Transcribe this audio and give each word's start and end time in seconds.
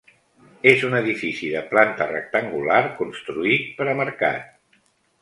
És 0.71 0.85
un 0.87 0.95
edifici 0.99 1.51
de 1.57 1.61
planta 1.75 2.09
rectangular, 2.13 2.81
construït 3.05 3.71
per 3.79 3.91
a 3.95 3.99
mercat. 4.05 4.85